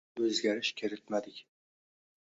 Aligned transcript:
Hovliga 0.13 0.19
deyarli 0.21 0.37
o`zgarish 0.39 0.71
kiritmadik 0.81 1.47